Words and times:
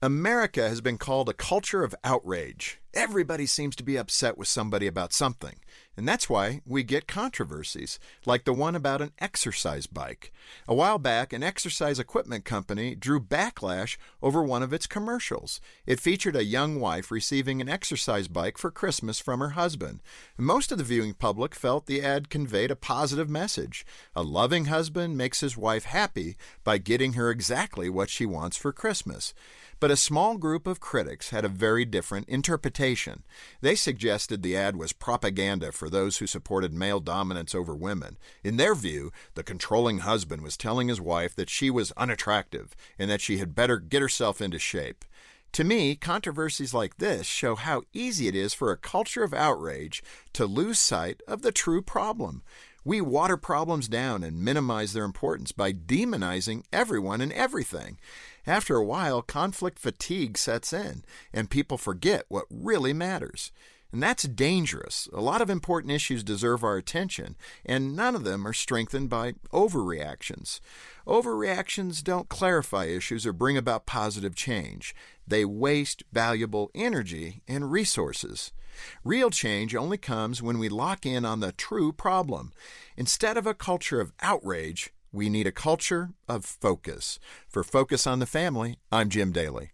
America 0.00 0.68
has 0.68 0.80
been 0.80 0.96
called 0.96 1.28
a 1.28 1.32
culture 1.32 1.82
of 1.82 1.92
outrage. 2.04 2.80
Everybody 2.98 3.46
seems 3.46 3.76
to 3.76 3.84
be 3.84 3.96
upset 3.96 4.36
with 4.36 4.48
somebody 4.48 4.88
about 4.88 5.12
something. 5.12 5.60
And 5.96 6.06
that's 6.06 6.28
why 6.28 6.62
we 6.66 6.82
get 6.82 7.06
controversies, 7.06 8.00
like 8.26 8.44
the 8.44 8.52
one 8.52 8.74
about 8.74 9.00
an 9.00 9.12
exercise 9.20 9.86
bike. 9.86 10.32
A 10.66 10.74
while 10.74 10.98
back, 10.98 11.32
an 11.32 11.44
exercise 11.44 12.00
equipment 12.00 12.44
company 12.44 12.96
drew 12.96 13.20
backlash 13.20 13.98
over 14.20 14.42
one 14.42 14.64
of 14.64 14.72
its 14.72 14.88
commercials. 14.88 15.60
It 15.86 16.00
featured 16.00 16.34
a 16.34 16.44
young 16.44 16.80
wife 16.80 17.12
receiving 17.12 17.60
an 17.60 17.68
exercise 17.68 18.26
bike 18.26 18.58
for 18.58 18.70
Christmas 18.70 19.20
from 19.20 19.38
her 19.38 19.50
husband. 19.50 20.00
Most 20.36 20.72
of 20.72 20.78
the 20.78 20.84
viewing 20.84 21.14
public 21.14 21.54
felt 21.54 21.86
the 21.86 22.02
ad 22.02 22.28
conveyed 22.30 22.72
a 22.72 22.76
positive 22.76 23.30
message. 23.30 23.86
A 24.16 24.22
loving 24.22 24.64
husband 24.64 25.16
makes 25.16 25.40
his 25.40 25.56
wife 25.56 25.84
happy 25.84 26.36
by 26.64 26.78
getting 26.78 27.12
her 27.12 27.30
exactly 27.30 27.88
what 27.88 28.10
she 28.10 28.26
wants 28.26 28.56
for 28.56 28.72
Christmas. 28.72 29.34
But 29.80 29.92
a 29.92 29.96
small 29.96 30.38
group 30.38 30.66
of 30.66 30.80
critics 30.80 31.30
had 31.30 31.44
a 31.44 31.48
very 31.48 31.84
different 31.84 32.28
interpretation. 32.28 32.87
They 33.60 33.74
suggested 33.74 34.42
the 34.42 34.56
ad 34.56 34.76
was 34.76 34.92
propaganda 34.92 35.72
for 35.72 35.90
those 35.90 36.18
who 36.18 36.26
supported 36.26 36.72
male 36.72 37.00
dominance 37.00 37.54
over 37.54 37.74
women. 37.74 38.16
In 38.42 38.56
their 38.56 38.74
view, 38.74 39.12
the 39.34 39.42
controlling 39.42 39.98
husband 39.98 40.42
was 40.42 40.56
telling 40.56 40.88
his 40.88 41.00
wife 41.00 41.34
that 41.36 41.50
she 41.50 41.70
was 41.70 41.92
unattractive 41.96 42.74
and 42.98 43.10
that 43.10 43.20
she 43.20 43.38
had 43.38 43.54
better 43.54 43.78
get 43.78 44.02
herself 44.02 44.40
into 44.40 44.58
shape. 44.58 45.04
To 45.52 45.64
me, 45.64 45.96
controversies 45.96 46.74
like 46.74 46.98
this 46.98 47.26
show 47.26 47.56
how 47.56 47.82
easy 47.92 48.28
it 48.28 48.34
is 48.34 48.54
for 48.54 48.70
a 48.70 48.76
culture 48.76 49.24
of 49.24 49.34
outrage 49.34 50.02
to 50.34 50.46
lose 50.46 50.78
sight 50.78 51.20
of 51.26 51.42
the 51.42 51.52
true 51.52 51.82
problem. 51.82 52.42
We 52.84 53.00
water 53.00 53.36
problems 53.36 53.88
down 53.88 54.22
and 54.22 54.42
minimize 54.42 54.92
their 54.92 55.04
importance 55.04 55.52
by 55.52 55.72
demonizing 55.72 56.64
everyone 56.72 57.20
and 57.20 57.32
everything. 57.32 57.98
After 58.46 58.76
a 58.76 58.84
while, 58.84 59.20
conflict 59.20 59.78
fatigue 59.78 60.38
sets 60.38 60.72
in, 60.72 61.04
and 61.32 61.50
people 61.50 61.76
forget 61.76 62.24
what 62.28 62.46
really 62.50 62.92
matters. 62.92 63.52
And 63.90 64.02
that's 64.02 64.24
dangerous. 64.24 65.08
A 65.14 65.20
lot 65.22 65.40
of 65.40 65.48
important 65.48 65.92
issues 65.92 66.22
deserve 66.22 66.62
our 66.62 66.76
attention, 66.76 67.36
and 67.64 67.96
none 67.96 68.14
of 68.14 68.24
them 68.24 68.46
are 68.46 68.52
strengthened 68.52 69.08
by 69.08 69.32
overreactions. 69.52 70.60
Overreactions 71.06 72.04
don't 72.04 72.28
clarify 72.28 72.84
issues 72.84 73.26
or 73.26 73.32
bring 73.32 73.56
about 73.56 73.86
positive 73.86 74.34
change. 74.34 74.94
They 75.26 75.44
waste 75.46 76.02
valuable 76.12 76.70
energy 76.74 77.42
and 77.48 77.72
resources. 77.72 78.52
Real 79.04 79.30
change 79.30 79.74
only 79.74 79.98
comes 79.98 80.42
when 80.42 80.58
we 80.58 80.68
lock 80.68 81.06
in 81.06 81.24
on 81.24 81.40
the 81.40 81.52
true 81.52 81.90
problem. 81.92 82.52
Instead 82.96 83.38
of 83.38 83.46
a 83.46 83.54
culture 83.54 84.00
of 84.00 84.12
outrage, 84.20 84.92
we 85.12 85.30
need 85.30 85.46
a 85.46 85.52
culture 85.52 86.10
of 86.28 86.44
focus. 86.44 87.18
For 87.48 87.64
Focus 87.64 88.06
on 88.06 88.18
the 88.18 88.26
Family, 88.26 88.76
I'm 88.92 89.08
Jim 89.08 89.32
Daly. 89.32 89.72